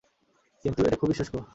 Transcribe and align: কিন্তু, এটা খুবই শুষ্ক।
কিন্তু, 0.65 0.85
এটা 0.85 0.97
খুবই 0.97 1.13
শুষ্ক। 1.13 1.35